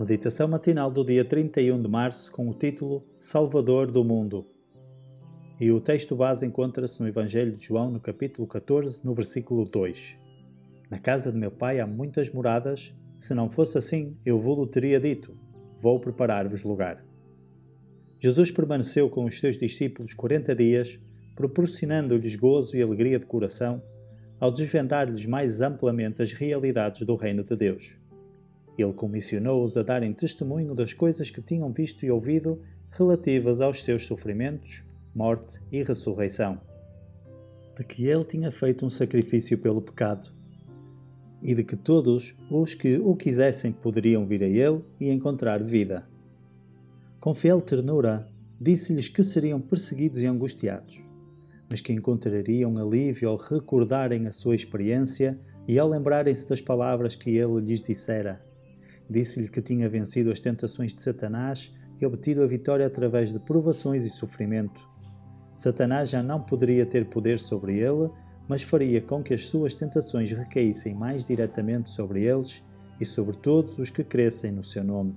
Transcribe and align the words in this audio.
Meditação 0.00 0.48
matinal 0.48 0.90
do 0.90 1.04
dia 1.04 1.22
31 1.22 1.80
de 1.82 1.86
março 1.86 2.32
com 2.32 2.46
o 2.46 2.54
título 2.54 3.04
Salvador 3.18 3.90
do 3.90 4.02
Mundo. 4.02 4.46
E 5.60 5.70
o 5.70 5.78
texto 5.80 6.16
base 6.16 6.46
encontra-se 6.46 6.98
no 6.98 7.06
Evangelho 7.06 7.52
de 7.52 7.62
João, 7.62 7.90
no 7.90 8.00
capítulo 8.00 8.48
14, 8.48 9.04
no 9.04 9.12
versículo 9.12 9.66
2. 9.66 10.16
Na 10.90 10.98
casa 10.98 11.30
de 11.30 11.36
meu 11.36 11.50
pai 11.50 11.78
há 11.78 11.86
muitas 11.86 12.30
moradas, 12.30 12.94
se 13.18 13.34
não 13.34 13.50
fosse 13.50 13.76
assim, 13.76 14.16
eu 14.24 14.40
vou-lo 14.40 14.66
teria 14.66 14.98
dito: 14.98 15.36
Vou 15.76 16.00
preparar-vos 16.00 16.64
lugar. 16.64 17.04
Jesus 18.18 18.50
permaneceu 18.50 19.10
com 19.10 19.26
os 19.26 19.38
seus 19.38 19.58
discípulos 19.58 20.14
40 20.14 20.54
dias, 20.54 20.98
proporcionando-lhes 21.36 22.34
gozo 22.34 22.78
e 22.78 22.82
alegria 22.82 23.18
de 23.18 23.26
coração, 23.26 23.82
ao 24.40 24.50
desvendar-lhes 24.50 25.26
mais 25.26 25.60
amplamente 25.60 26.22
as 26.22 26.32
realidades 26.32 27.06
do 27.06 27.14
Reino 27.14 27.44
de 27.44 27.54
Deus. 27.54 28.01
Ele 28.82 28.92
comissionou-os 28.92 29.76
a 29.76 29.82
darem 29.82 30.12
testemunho 30.12 30.74
das 30.74 30.92
coisas 30.92 31.30
que 31.30 31.40
tinham 31.40 31.72
visto 31.72 32.04
e 32.04 32.10
ouvido 32.10 32.60
relativas 32.90 33.60
aos 33.60 33.80
seus 33.80 34.04
sofrimentos, 34.04 34.84
morte 35.14 35.60
e 35.70 35.82
ressurreição. 35.82 36.60
De 37.76 37.84
que 37.84 38.06
ele 38.06 38.24
tinha 38.24 38.50
feito 38.50 38.84
um 38.84 38.90
sacrifício 38.90 39.56
pelo 39.56 39.80
pecado, 39.80 40.30
e 41.42 41.54
de 41.54 41.64
que 41.64 41.76
todos 41.76 42.34
os 42.50 42.74
que 42.74 42.98
o 42.98 43.16
quisessem 43.16 43.72
poderiam 43.72 44.26
vir 44.26 44.42
a 44.42 44.48
ele 44.48 44.84
e 45.00 45.10
encontrar 45.10 45.62
vida. 45.62 46.06
Com 47.18 47.34
fiel 47.34 47.60
ternura, 47.60 48.28
disse-lhes 48.60 49.08
que 49.08 49.22
seriam 49.22 49.60
perseguidos 49.60 50.20
e 50.20 50.26
angustiados, 50.26 51.02
mas 51.68 51.80
que 51.80 51.92
encontrariam 51.92 52.76
alívio 52.76 53.28
ao 53.28 53.36
recordarem 53.36 54.26
a 54.26 54.32
sua 54.32 54.54
experiência 54.54 55.38
e 55.66 55.78
ao 55.78 55.88
lembrarem-se 55.88 56.48
das 56.48 56.60
palavras 56.60 57.16
que 57.16 57.30
ele 57.30 57.60
lhes 57.60 57.80
dissera 57.80 58.51
Disse-lhe 59.12 59.48
que 59.48 59.60
tinha 59.60 59.90
vencido 59.90 60.30
as 60.30 60.40
tentações 60.40 60.94
de 60.94 61.02
Satanás 61.02 61.70
e 62.00 62.06
obtido 62.06 62.42
a 62.42 62.46
vitória 62.46 62.86
através 62.86 63.30
de 63.30 63.38
provações 63.38 64.06
e 64.06 64.10
sofrimento. 64.10 64.80
Satanás 65.52 66.08
já 66.08 66.22
não 66.22 66.40
poderia 66.40 66.86
ter 66.86 67.04
poder 67.04 67.38
sobre 67.38 67.78
ele, 67.78 68.08
mas 68.48 68.62
faria 68.62 69.02
com 69.02 69.22
que 69.22 69.34
as 69.34 69.44
suas 69.44 69.74
tentações 69.74 70.32
recaíssem 70.32 70.94
mais 70.94 71.26
diretamente 71.26 71.90
sobre 71.90 72.22
eles 72.22 72.64
e 72.98 73.04
sobre 73.04 73.36
todos 73.36 73.78
os 73.78 73.90
que 73.90 74.02
crescem 74.02 74.50
no 74.50 74.64
seu 74.64 74.82
nome. 74.82 75.14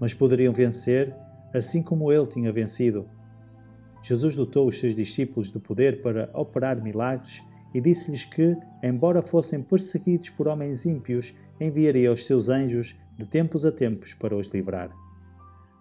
Mas 0.00 0.12
poderiam 0.12 0.52
vencer, 0.52 1.14
assim 1.54 1.80
como 1.80 2.10
ele 2.10 2.26
tinha 2.26 2.52
vencido. 2.52 3.08
Jesus 4.02 4.34
dotou 4.34 4.66
os 4.66 4.76
seus 4.76 4.92
discípulos 4.92 5.50
do 5.50 5.60
poder 5.60 6.02
para 6.02 6.28
operar 6.34 6.82
milagres 6.82 7.44
e 7.74 7.80
disse-lhes 7.80 8.24
que, 8.24 8.56
embora 8.82 9.22
fossem 9.22 9.62
perseguidos 9.62 10.30
por 10.30 10.48
homens 10.48 10.86
ímpios, 10.86 11.34
enviaria 11.60 12.12
os 12.12 12.24
seus 12.24 12.48
anjos 12.48 12.96
de 13.16 13.26
tempos 13.26 13.66
a 13.66 13.72
tempos 13.72 14.14
para 14.14 14.36
os 14.36 14.46
livrar. 14.48 14.90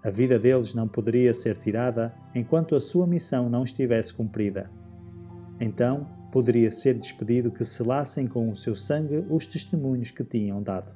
A 0.03 0.09
vida 0.09 0.39
deles 0.39 0.73
não 0.73 0.87
poderia 0.87 1.33
ser 1.33 1.57
tirada 1.57 2.13
enquanto 2.33 2.75
a 2.75 2.79
sua 2.79 3.05
missão 3.07 3.49
não 3.49 3.63
estivesse 3.63 4.13
cumprida. 4.13 4.69
Então, 5.59 6.07
poderia 6.31 6.71
ser 6.71 6.93
despedido 6.93 7.51
que 7.51 7.65
selassem 7.65 8.27
com 8.27 8.49
o 8.49 8.55
seu 8.55 8.75
sangue 8.75 9.25
os 9.29 9.45
testemunhos 9.45 10.11
que 10.11 10.23
tinham 10.23 10.61
dado. 10.61 10.95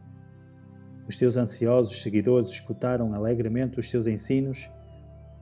Os 1.08 1.16
teus 1.16 1.36
ansiosos 1.36 2.02
seguidores 2.02 2.50
escutaram 2.50 3.14
alegremente 3.14 3.80
os 3.80 3.90
seus 3.90 4.08
ensinos, 4.08 4.70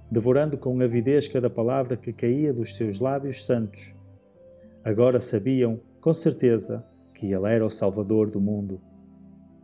devorando 0.09 0.57
com 0.57 0.79
avidez 0.81 1.27
cada 1.27 1.49
palavra 1.49 1.97
que 1.97 2.13
caía 2.13 2.53
dos 2.53 2.75
seus 2.75 2.99
lábios 2.99 3.45
santos. 3.45 3.93
Agora 4.83 5.19
sabiam, 5.19 5.81
com 5.99 6.13
certeza, 6.13 6.85
que 7.13 7.33
Ele 7.33 7.47
era 7.47 7.65
o 7.65 7.69
Salvador 7.69 8.29
do 8.29 8.39
mundo. 8.39 8.81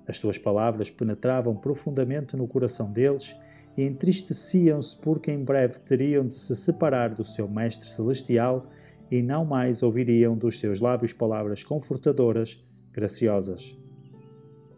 As 0.07 0.17
suas 0.17 0.37
palavras 0.37 0.89
penetravam 0.89 1.55
profundamente 1.55 2.35
no 2.35 2.47
coração 2.47 2.91
deles 2.91 3.35
e 3.77 3.83
entristeciam-se 3.83 4.97
porque 4.97 5.31
em 5.31 5.43
breve 5.43 5.79
teriam 5.79 6.27
de 6.27 6.35
se 6.35 6.55
separar 6.55 7.15
do 7.15 7.23
seu 7.23 7.47
Mestre 7.47 7.87
Celestial 7.87 8.69
e 9.09 9.21
não 9.21 9.45
mais 9.45 9.81
ouviriam 9.81 10.37
dos 10.37 10.59
seus 10.59 10.79
lábios 10.79 11.13
palavras 11.13 11.63
confortadoras, 11.63 12.63
graciosas. 12.91 13.77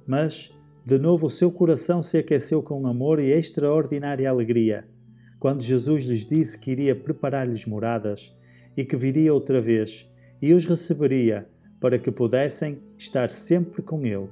Mas, 0.05 0.51
de 0.85 0.99
novo, 0.99 1.27
o 1.27 1.31
seu 1.31 1.51
coração 1.51 2.01
se 2.01 2.17
aqueceu 2.17 2.61
com 2.61 2.85
amor 2.87 3.19
e 3.19 3.31
extraordinária 3.31 4.29
alegria, 4.29 4.87
quando 5.39 5.61
Jesus 5.61 6.05
lhes 6.05 6.25
disse 6.25 6.57
que 6.57 6.71
iria 6.71 6.95
preparar-lhes 6.95 7.65
moradas 7.65 8.33
e 8.75 8.85
que 8.85 8.95
viria 8.95 9.33
outra 9.33 9.59
vez 9.59 10.09
e 10.41 10.53
os 10.53 10.65
receberia 10.65 11.47
para 11.79 11.99
que 11.99 12.11
pudessem 12.11 12.81
estar 12.97 13.29
sempre 13.29 13.81
com 13.81 14.05
Ele 14.05 14.29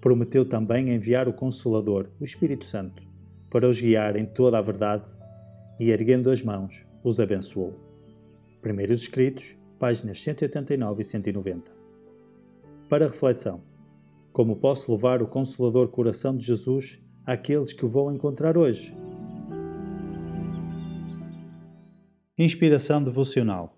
prometeu 0.00 0.44
também 0.44 0.90
enviar 0.90 1.28
o 1.28 1.32
Consolador, 1.32 2.08
o 2.20 2.24
Espírito 2.24 2.64
Santo, 2.64 3.02
para 3.50 3.68
os 3.68 3.80
guiar 3.80 4.16
em 4.16 4.24
toda 4.24 4.58
a 4.58 4.62
verdade 4.62 5.10
e, 5.78 5.90
erguendo 5.90 6.30
as 6.30 6.42
mãos, 6.42 6.86
os 7.02 7.18
abençoou. 7.18 7.74
Primeiros 8.60 9.02
Escritos, 9.02 9.56
páginas 9.78 10.20
189 10.20 11.00
e 11.00 11.04
190. 11.04 11.72
Para 12.88 13.06
reflexão: 13.06 13.62
Como 14.32 14.56
posso 14.56 14.92
levar 14.92 15.22
o 15.22 15.28
Consolador 15.28 15.88
Coração 15.88 16.36
de 16.36 16.44
Jesus 16.44 17.00
àqueles 17.24 17.72
que 17.72 17.86
vou 17.86 18.12
encontrar 18.12 18.56
hoje? 18.56 18.96
Inspiração 22.36 23.02
Devocional. 23.02 23.77